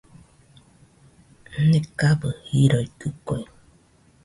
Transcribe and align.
Nekabɨ 1.69 2.29
jiroitɨkue. 2.47 3.37